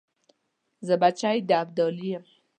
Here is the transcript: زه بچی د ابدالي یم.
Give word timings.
زه 0.87 0.93
بچی 1.01 1.37
د 1.49 1.51
ابدالي 1.63 2.05
یم. 2.13 2.25